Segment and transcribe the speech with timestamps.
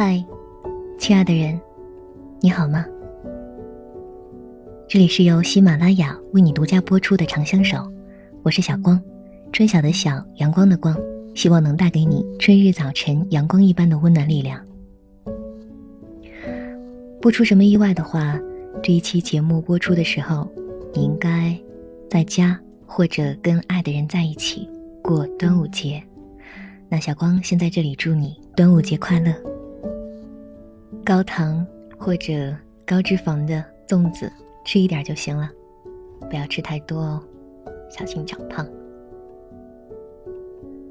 [0.00, 0.24] 嗨，
[0.96, 1.60] 亲爱的人，
[2.38, 2.86] 你好吗？
[4.88, 7.78] 这里是由喜马拉雅为你独家播出的《长相守》，
[8.44, 9.02] 我是小光，
[9.52, 10.96] 春晓的晓，阳光的光，
[11.34, 14.64] 希望能带给你春日早晨阳光一般的温暖力量。
[17.20, 18.38] 不出什么意外的话，
[18.80, 20.48] 这一期节目播出的时候，
[20.94, 21.58] 你应该
[22.08, 24.70] 在家或者跟爱的人在一起
[25.02, 26.00] 过端午节。
[26.88, 29.34] 那小光先在这里祝你端午节快乐。
[31.08, 32.54] 高糖或者
[32.84, 34.30] 高脂肪的粽子
[34.62, 35.50] 吃一点就行了，
[36.28, 37.22] 不要吃太多哦，
[37.88, 38.68] 小心长胖。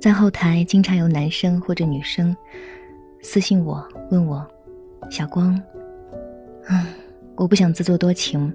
[0.02, 2.36] 在后台经常有男生或者女生
[3.22, 4.44] 私信我问我，
[5.12, 5.54] 小光。
[6.68, 6.84] 嗯，
[7.36, 8.52] 我不想自作多情，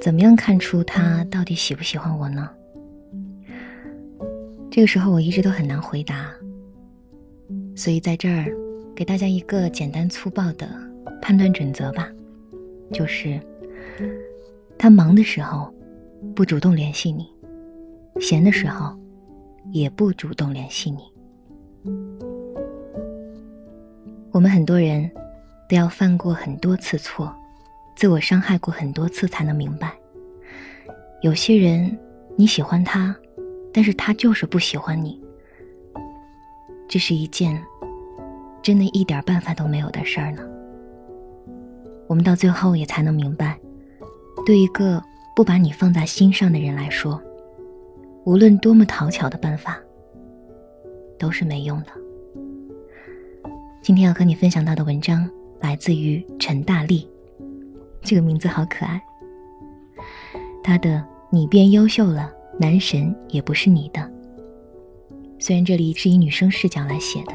[0.00, 2.48] 怎么样看出他到底喜不喜欢我呢？
[4.70, 6.32] 这个时候我一直都很难回答，
[7.76, 8.50] 所以在这儿
[8.94, 10.68] 给大家一个简单粗暴的
[11.20, 12.08] 判断准则吧，
[12.92, 13.40] 就是
[14.78, 15.72] 他忙的时候
[16.34, 17.26] 不主动联系你，
[18.20, 18.96] 闲的时候
[19.72, 21.00] 也不主动联系你。
[24.30, 25.10] 我们很多人。
[25.66, 27.34] 都要犯过很多次错，
[27.96, 29.94] 自我伤害过很多次，才能明白，
[31.22, 31.98] 有些人
[32.36, 33.16] 你喜欢他，
[33.72, 35.18] 但是他就是不喜欢你。
[36.86, 37.58] 这是一件
[38.64, 40.42] 真的一点办法都没有的事儿呢。
[42.08, 43.56] 我们到最后也才能明白，
[44.44, 45.00] 对一个
[45.36, 47.22] 不把你放在心上的人来说，
[48.24, 49.78] 无论多么讨巧的办法，
[51.18, 51.88] 都是没用的。
[53.82, 55.30] 今天要和你分享到的文章。
[55.60, 57.08] 来自于陈大力，
[58.02, 59.02] 这个名字好可爱。
[60.62, 64.12] 他的“你变优秀了，男神也不是你的”。
[65.40, 67.32] 虽然这里是以女生视角来写的，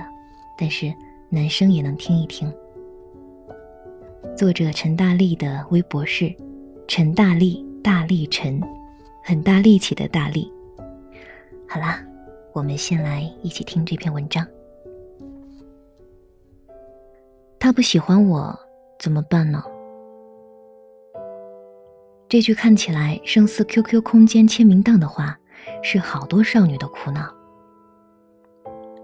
[0.55, 0.93] 但是
[1.31, 2.51] 男生也能听一听。
[4.35, 6.33] 作者陈大力的微博是
[6.87, 8.59] “陈大力大力陈”，
[9.23, 10.51] 很大力气的大力。
[11.67, 12.03] 好啦，
[12.51, 14.43] 我们先来一起听这篇文章。
[17.59, 18.57] 他不喜欢我
[18.97, 19.63] 怎么办呢？
[22.27, 25.39] 这句看起来胜似 QQ 空间签名档的话，
[25.83, 27.31] 是好多少女的苦恼。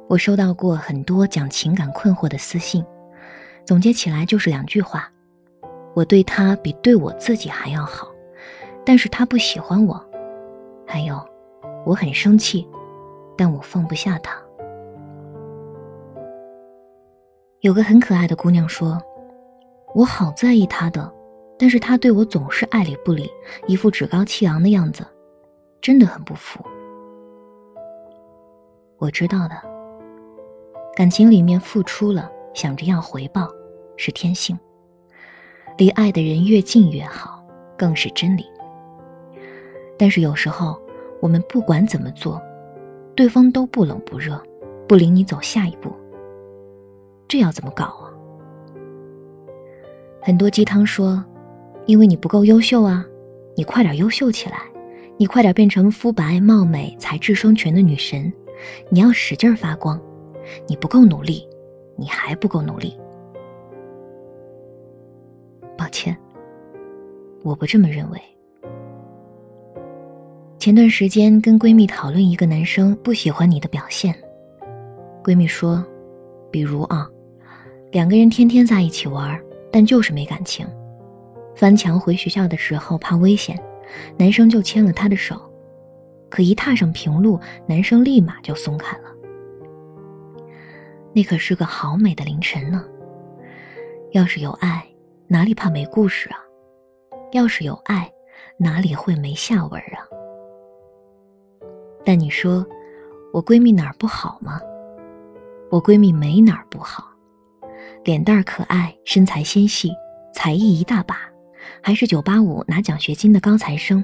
[0.08, 2.86] 我收到过很多讲情感困惑的私信，
[3.66, 5.12] 总结起来就是两句话：
[5.96, 8.08] 我对他比对我自己还要好，
[8.86, 10.00] 但是他不喜欢我；
[10.86, 11.20] 还有，
[11.86, 12.68] 我很生气，
[13.36, 14.40] 但我放不下他。
[17.62, 19.02] 有个很可爱的姑娘说
[19.96, 21.12] ：“我好在意他的，
[21.58, 23.28] 但是他对我总是爱理不理，
[23.66, 25.04] 一副趾高气昂的样子，
[25.82, 26.64] 真的很不服。”
[29.00, 29.56] 我知道的，
[30.96, 33.50] 感情里面付出了，想着要回报，
[33.98, 34.56] 是天性；
[35.78, 37.46] 离爱的人越近越好，
[37.78, 38.46] 更是真理。
[40.00, 40.80] 但是有时候，
[41.22, 42.42] 我们不管怎么做，
[43.14, 44.42] 对方都不冷不热，
[44.88, 45.94] 不领你走下一步。
[47.28, 48.08] 这要怎么搞啊？
[50.22, 51.22] 很多鸡汤说，
[51.88, 53.06] 因为你不够优秀啊，
[53.58, 54.62] 你快点优秀起来，
[55.18, 58.32] 你快点变成肤白貌美、才智双全的女神，
[58.90, 60.02] 你要使劲发光，
[60.68, 61.48] 你不够努力，
[61.96, 62.98] 你还不够努力。
[65.78, 66.16] 抱歉，
[67.44, 68.22] 我不这么认为。
[70.58, 74.16] 前段时间跟闺蜜讨论一个男生不喜欢你的表现，
[75.24, 75.86] 闺蜜说，
[76.50, 77.10] 比如啊。
[77.92, 79.40] 两个人天天在一起玩，
[79.72, 80.68] 但就是没感情。
[81.56, 83.58] 翻墙回学校的时候怕危险，
[84.18, 85.40] 男生就牵了她的手，
[86.30, 89.15] 可一踏上平路，男生立马就松开了。
[91.16, 92.84] 那可是个好美的凌晨呢。
[94.12, 94.86] 要是有爱，
[95.28, 96.38] 哪里怕没故事啊？
[97.32, 98.12] 要是有爱，
[98.60, 100.04] 哪里会没下文啊？
[102.04, 102.66] 但你说，
[103.32, 104.60] 我闺蜜哪儿不好吗？
[105.72, 107.06] 我闺蜜没哪儿不好。
[108.04, 109.92] 脸蛋儿可爱，身材纤细，
[110.34, 111.18] 才艺一大把，
[111.82, 114.04] 还是九八五拿奖学金的高材生。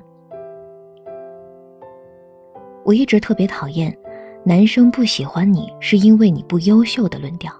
[2.86, 3.96] 我一直特别讨厌
[4.44, 7.54] 男生不喜欢你是因为你不优秀的论调。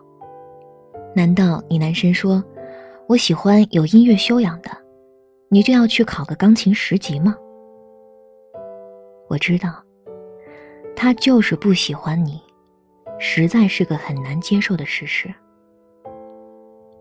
[1.16, 2.44] 难道你男神说
[3.08, 4.72] 我喜欢有音乐修养的，
[5.50, 7.36] 你就要去考个钢琴十级吗？
[9.30, 9.84] 我知道，
[10.96, 12.42] 他就是不喜欢你，
[13.20, 15.32] 实在是个很难接受的事实。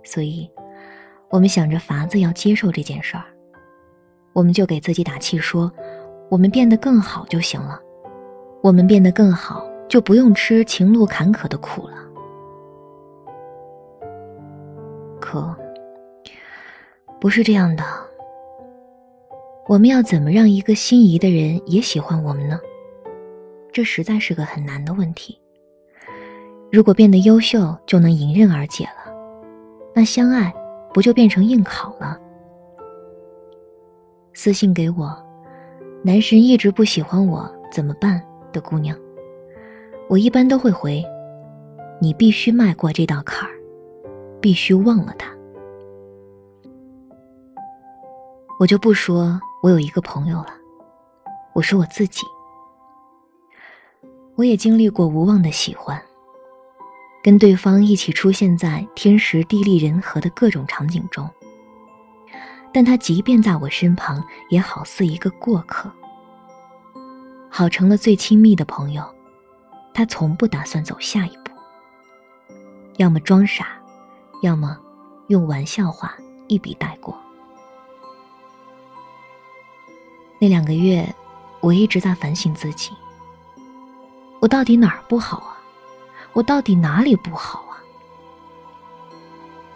[0.05, 0.51] 所以，
[1.31, 3.25] 我们想着法子要接受这件事儿，
[4.35, 5.73] 我们就给自己打气说
[6.29, 7.81] ：“我们变得更好就行了，
[8.63, 11.97] 我们变得更好就不用吃情路坎坷的苦了。”
[15.21, 15.55] 可
[17.21, 17.85] 不是这样的。
[19.69, 22.59] 我们要怎么让一个心仪的人也喜欢我们呢？
[23.73, 25.39] 这实在是个很难的问题。
[26.73, 29.13] 如果变得优秀就能迎刃而解了，
[29.95, 30.53] 那相爱
[30.95, 32.19] 不就变成硬考了？
[34.33, 35.17] 私信给我，
[36.03, 38.21] 男神一直不喜欢我怎么办
[38.53, 38.97] 的姑娘，
[40.11, 41.05] 我一般都会回：
[42.01, 43.55] 你必须迈过这道坎儿，
[44.41, 45.31] 必须忘了他。
[48.59, 50.49] 我就不说我有一个朋友了，
[51.55, 52.27] 我说我自己，
[54.35, 56.03] 我也经历过无望的喜欢。
[57.23, 61.31] 跟对方一起出现在天时地利人和的各种场景中，
[62.75, 65.89] 但他即便在我身旁，也好似一个过客。
[67.49, 69.05] 好成了最亲密的朋友，
[69.93, 71.51] 他从不打算走下一步，
[72.97, 73.69] 要么装傻，
[74.43, 74.79] 要么
[75.29, 76.15] 用玩笑话
[76.49, 77.17] 一笔带过。
[80.39, 81.07] 那两个月，
[81.61, 82.93] 我一直在反省自己，
[84.41, 85.59] 我到底哪儿不好啊？
[86.33, 87.77] 我到底哪里不好啊？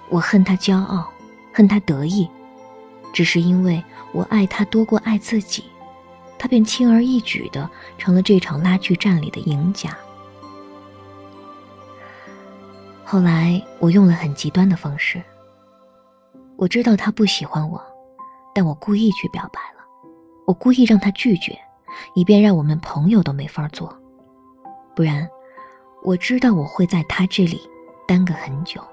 [0.08, 1.12] 我恨他骄傲，
[1.52, 2.30] 恨他得意，
[3.12, 3.82] 只是因为
[4.12, 5.64] 我爱他多过爱自己，
[6.44, 9.96] 他便轻而易举的成了这场拉锯战里的赢家。
[13.02, 15.22] 后来我用了很极端的方式，
[16.56, 17.82] 我知道他不喜欢我，
[18.54, 19.82] 但我故意去表白了，
[20.46, 21.58] 我故意让他拒绝，
[22.14, 23.96] 以便让我们朋友都没法做，
[24.94, 25.26] 不然。
[26.02, 27.58] 我知道我会在他这里
[28.06, 28.84] 耽搁很久，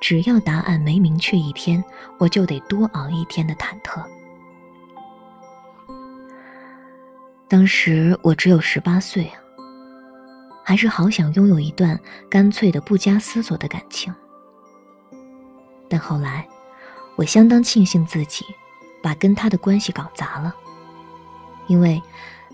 [0.00, 1.84] 只要答案没明确一天，
[2.16, 4.02] 我就得多熬一天的忐忑。
[7.48, 9.40] 当时我只有十八岁啊，
[10.62, 11.98] 还是好想拥有一段
[12.28, 14.14] 干脆的、不加思索的感情。
[15.88, 16.46] 但后来，
[17.16, 18.44] 我相当庆幸自己
[19.02, 20.54] 把跟他的关系搞砸了，
[21.68, 22.00] 因为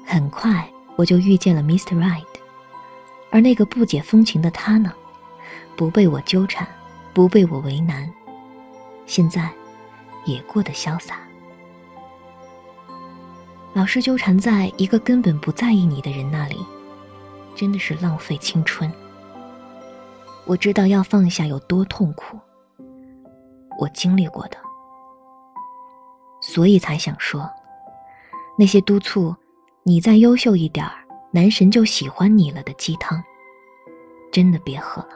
[0.06, 0.64] 很快
[0.94, 1.98] 我就遇见了 Mr.
[1.98, 2.22] Right。
[3.32, 4.92] 而那个不解风情的他呢？
[5.76, 6.68] 不被我纠缠，
[7.12, 8.08] 不被我为难，
[9.06, 9.50] 现在
[10.24, 11.18] 也过得潇洒。
[13.74, 16.56] 老是纠缠在一个根本不在意你的人那里，
[17.56, 18.90] 真的是浪费青春。
[20.46, 22.38] 我知道要放下有多痛苦，
[23.80, 24.56] 我经历过的，
[26.40, 27.50] 所以才想说，
[28.56, 29.34] 那些督促
[29.82, 31.00] 你再优秀一点儿。
[31.32, 33.20] 男神就喜欢你了的鸡汤，
[34.30, 35.08] 真的别喝了。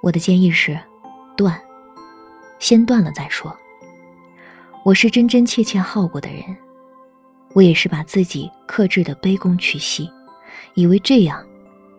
[0.00, 0.78] 我的建议是，
[1.36, 1.60] 断，
[2.60, 3.52] 先断了再说。
[4.82, 6.42] 我是真真切切好过的人，
[7.52, 10.10] 我也是把自己克制的卑躬屈膝，
[10.74, 11.46] 以为这样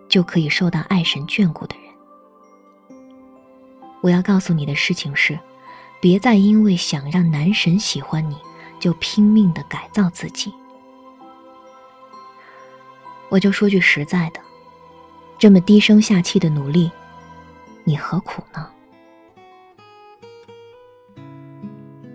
[0.10, 2.98] 就可以受到爱神眷顾的人。
[4.02, 5.38] 我要告诉你的事情是，
[6.02, 8.36] 别再因为想让男神喜欢你，
[8.80, 10.52] 就拼命的改造自己。
[13.30, 14.40] 我就说句实在的，
[15.38, 16.90] 这么低声下气的努力，
[17.84, 18.68] 你何苦呢？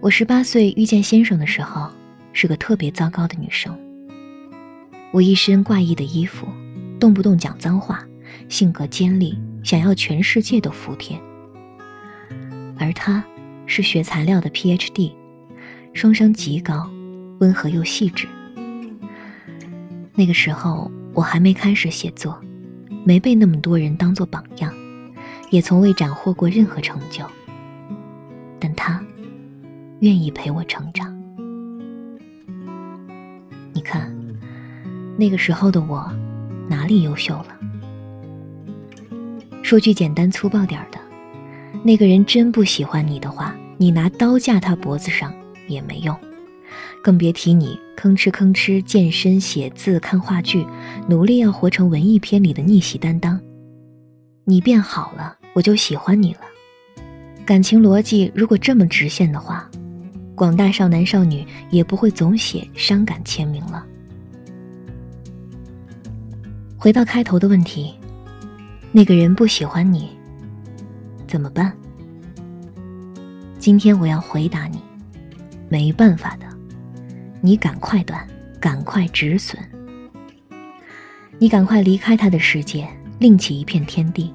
[0.07, 1.91] 我十八岁遇见先生的时候，
[2.33, 3.77] 是个特别糟糕的女生。
[5.11, 6.47] 我一身怪异的衣服，
[7.01, 8.07] 动不动讲脏话，
[8.49, 11.21] 性格尖利，想要全世界都服帖。
[12.79, 13.21] 而他，
[13.67, 15.11] 是学材料的 PhD，
[15.93, 16.89] 双商极高，
[17.41, 18.29] 温和又细致。
[20.15, 20.89] 那个时候。
[21.15, 22.39] 我还没开始写作，
[23.03, 24.71] 没被那么多人当做榜样，
[25.49, 27.25] 也从未斩获过任何成就。
[28.61, 28.96] 但他
[30.01, 31.15] 愿意陪我成长。
[33.73, 34.15] 你看，
[35.17, 36.11] 那个时候的我
[36.69, 37.47] 哪里优秀了？
[39.63, 40.99] 说句简单粗暴点的，
[41.83, 45.35] 那个人真不喜欢你的话，你拿刀架他脖子上
[45.67, 46.17] 也没用。
[47.03, 50.67] 更别提你吭哧吭哧健身、写字、看话剧，
[51.09, 53.41] 努力要活成文艺片里的逆袭担当。
[54.45, 56.41] 你变好了，我就喜欢你了。
[57.45, 59.71] 感情逻辑如果这么直线的话，
[60.37, 63.85] 广大少男少女也不会总写伤感签名了。
[66.77, 67.95] 回到开头的问题，
[68.93, 70.11] 那个人不喜欢你，
[71.27, 71.73] 怎么办？
[73.59, 74.79] 今天我要回答你，
[75.71, 76.47] 没办法的。
[77.41, 78.25] 你赶快断，
[78.61, 79.59] 赶快止损。
[81.39, 82.87] 你赶快离开他的世界，
[83.19, 84.33] 另起一片天地。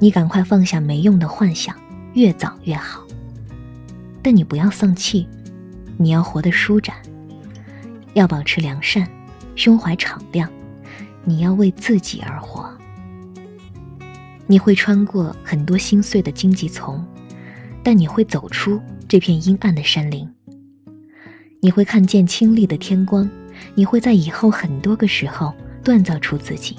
[0.00, 1.74] 你赶快放下没用的幻想，
[2.14, 3.06] 越早越好。
[4.22, 5.26] 但你不要丧气，
[5.96, 6.96] 你要活得舒展，
[8.14, 9.08] 要保持良善，
[9.54, 10.50] 胸怀敞亮。
[11.24, 12.70] 你要为自己而活。
[14.46, 17.04] 你会穿过很多心碎的荆棘丛，
[17.82, 20.28] 但你会走出这片阴暗的山林。
[21.60, 23.30] 你会看见清丽的天光，
[23.74, 26.76] 你会在以后很多个时候锻造出自己。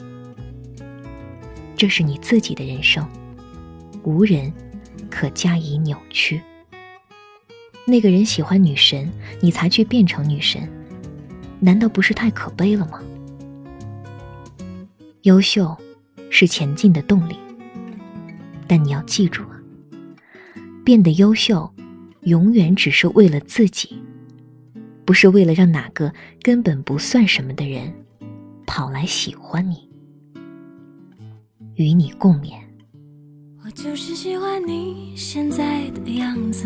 [1.78, 3.08] 这是你自己的人生，
[4.04, 4.52] 无人
[5.10, 6.42] 可加以扭曲。
[7.86, 9.12] 那个人喜欢女神，
[9.42, 10.68] 你才去变成女神，
[11.60, 13.02] 难道不是太可悲了吗？
[15.24, 15.78] 优秀
[16.30, 17.36] 是前进的动力。
[18.68, 19.62] 但你要记住啊，
[20.86, 21.70] 变得优秀，
[22.22, 24.02] 永远只是为了自己，
[25.04, 27.94] 不是为了让哪个根本不算什么的人
[28.66, 29.90] 跑来喜欢你，
[31.76, 32.54] 与你共勉。
[33.66, 36.66] 我就是喜欢你现在的样子，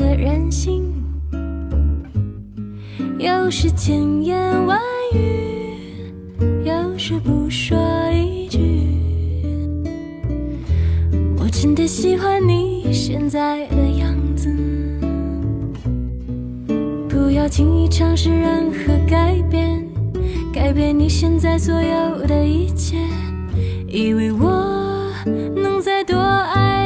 [0.00, 0.82] 的任性，
[3.18, 4.80] 有时千言万
[5.12, 5.76] 语，
[6.64, 7.76] 有时不说
[8.10, 8.58] 一句。
[11.38, 14.48] 我真的喜欢你现在的样子，
[17.06, 19.86] 不要轻易尝试任何改变，
[20.50, 22.96] 改变你现在所有的一切，
[23.86, 25.12] 以为我
[25.54, 26.79] 能再多爱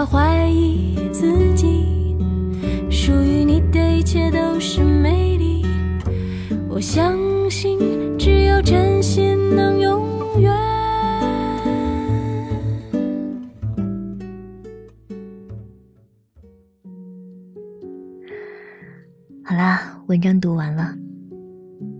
[0.00, 2.16] 要怀疑自己，
[2.90, 5.62] 属于你的一切都是美丽。
[6.70, 7.18] 我相
[7.50, 7.78] 信，
[8.18, 10.50] 只有真心能永远。
[19.44, 20.94] 好啦，文章读完了。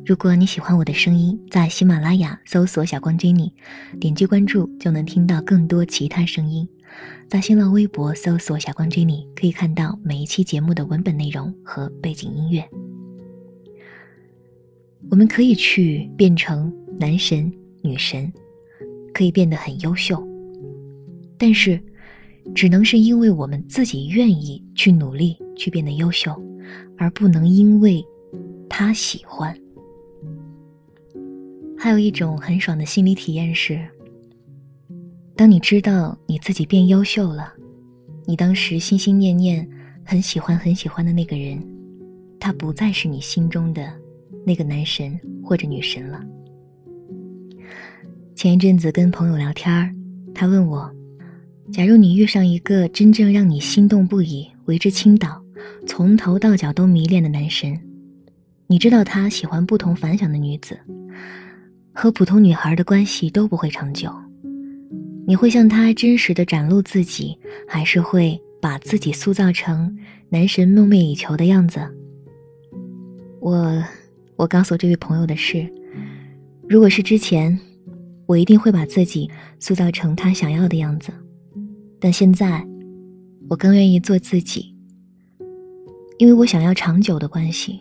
[0.06, 3.52] 如果你喜欢我的声音，在喜马拉雅搜索“小光 Jenny”，
[4.00, 6.66] 点击关注就能听到更多其他声音。
[7.28, 12.68] 在新浪微博搜索“小光 Jenny”，可以看到每一期节目的文本内容和背景音乐。
[15.10, 18.32] 我们可以去变成男神、女神，
[19.14, 20.22] 可以变得很优秀，
[21.38, 21.80] 但是，
[22.54, 26.34] 只能是因为我们自己愿意去努力去变得优秀。
[26.96, 28.04] 而不能因为
[28.68, 29.58] 他喜欢。
[31.78, 33.80] 还有一种很爽的心理体验是：
[35.36, 37.52] 当你知道你自己变优秀了，
[38.26, 39.66] 你当时心心念念、
[40.04, 41.62] 很喜欢、很喜欢的那个人，
[42.38, 43.90] 他不再是你心中的
[44.46, 46.20] 那个男神或者女神了。
[48.34, 49.94] 前一阵子跟朋友聊天
[50.34, 50.90] 他问我：
[51.72, 55.42] 假如你遇上一个真正让你心动不已、为之倾倒。
[55.86, 57.78] 从头到脚都迷恋的男神，
[58.66, 60.78] 你知道他喜欢不同凡响的女子，
[61.92, 64.10] 和普通女孩的关系都不会长久。
[65.30, 69.96] 你会向他真实的展露自己，还是会把自己塑造成
[70.28, 71.80] 男神梦寐以求的样子？
[73.38, 73.80] 我，
[74.34, 75.72] 我告诉这位朋友的是，
[76.68, 77.56] 如果是之前，
[78.26, 81.12] 我一定会把自己塑造成他想要的样子，
[82.00, 82.66] 但现在，
[83.48, 84.74] 我更愿意做自己。
[86.18, 87.80] 因为我想要长久的关系，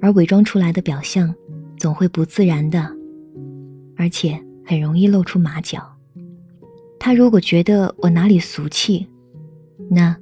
[0.00, 1.34] 而伪装出来的表象
[1.76, 2.90] 总会不自然的，
[3.94, 5.92] 而且很容易露出马脚。
[6.98, 9.06] 他如果觉得我哪里俗气，
[9.90, 10.16] 那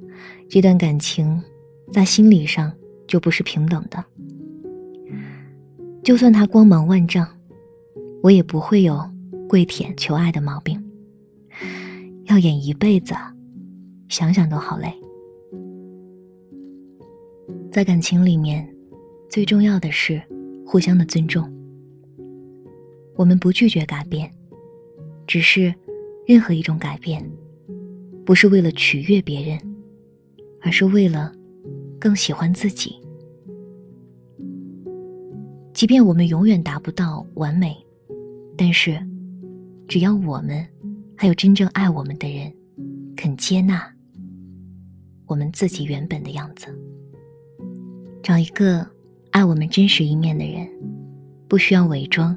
[0.49, 1.41] 这段感情
[1.91, 2.71] 在心理上
[3.07, 4.03] 就不是平等的。
[6.03, 7.27] 就算他光芒万丈，
[8.21, 9.03] 我也不会有
[9.49, 10.81] 跪舔求爱的毛病。
[12.25, 13.15] 要演一辈子，
[14.09, 14.93] 想想都好累。
[17.71, 18.67] 在感情里面，
[19.29, 20.21] 最重要的是
[20.65, 21.51] 互相的尊重。
[23.15, 24.31] 我们不拒绝改变，
[25.25, 25.73] 只是
[26.27, 27.23] 任何一种改变，
[28.25, 29.59] 不是为了取悦别人，
[30.61, 31.31] 而是为了
[31.99, 32.95] 更喜欢自己。
[35.73, 37.75] 即便我们永远达不到完美，
[38.57, 38.99] 但是
[39.87, 40.65] 只要我们
[41.15, 42.51] 还有真正爱我们的人
[43.15, 43.85] 肯接纳
[45.27, 46.67] 我们自己原本的样子。
[48.23, 48.87] 找一个
[49.29, 50.67] 爱我们真实一面的人，
[51.47, 52.35] 不需要伪装，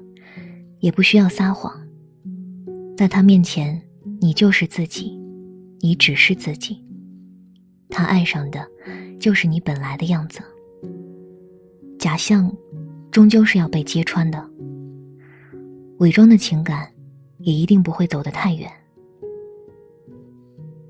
[0.81, 1.88] 也不需要撒谎。
[2.99, 3.81] 在他面前，
[4.21, 5.17] 你就是自己，
[5.79, 6.85] 你只是自己。
[7.89, 8.67] 他爱上的，
[9.21, 10.41] 就是你本来的样子。
[11.97, 12.53] 假象
[13.13, 14.45] 终究是要被揭穿的。
[15.99, 16.93] 伪装的情感，
[17.39, 18.69] 也一定不会走得太远。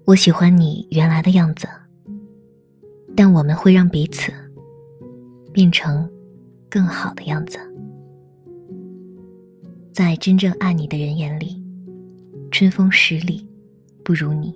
[0.06, 1.68] 我喜欢你原来的样子，
[3.14, 4.32] 但我们会让彼此
[5.52, 6.10] 变成
[6.70, 7.58] 更好的样子。
[9.92, 11.62] 在真正爱你的人眼里，
[12.50, 13.46] 春风十里
[14.02, 14.54] 不如你，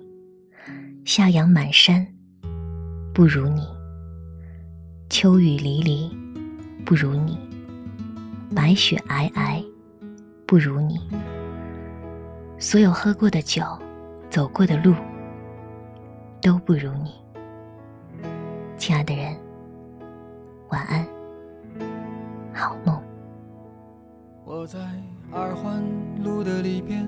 [1.05, 2.05] 夏阳满山
[3.13, 3.61] 不如你，
[5.09, 6.09] 秋雨离离
[6.83, 7.37] 不如你，
[8.53, 9.63] 白雪皑皑
[10.45, 10.99] 不如你。
[12.57, 13.63] 所有喝过的酒，
[14.29, 14.95] 走过的路，
[16.41, 17.13] 都不如你。
[18.75, 19.37] 亲爱的人，
[20.69, 21.05] 晚安，
[22.51, 23.01] 好梦。
[24.43, 24.79] 我在
[25.31, 25.81] 二环
[26.23, 27.07] 路的里边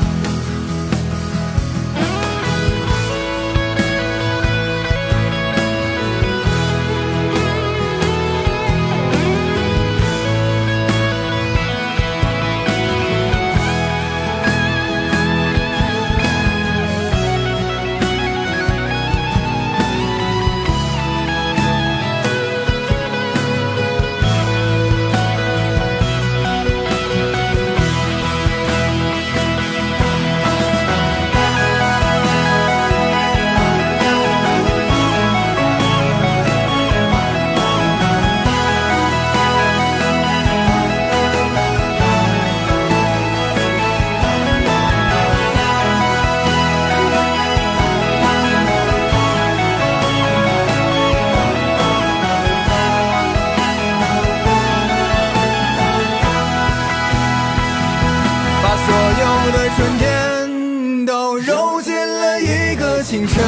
[62.41, 63.43] 一个清晨，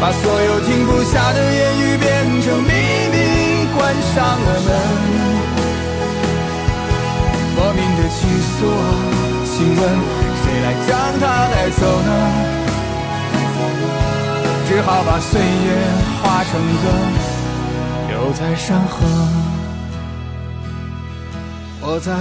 [0.00, 2.70] 把所有停不下的言语变成秘
[3.12, 3.16] 密，
[3.76, 4.68] 关上了门。
[7.56, 8.18] 莫名的情
[8.54, 8.56] 愫，
[9.44, 9.80] 请问
[10.42, 11.22] 谁来将它
[11.52, 12.10] 带走呢？
[14.66, 15.46] 只好把岁月
[16.22, 16.50] 化成
[16.82, 16.84] 歌，
[18.08, 18.94] 留在山河。
[21.86, 22.12] 我在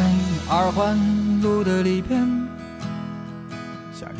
[0.49, 0.99] 二环
[1.41, 2.19] 路的里边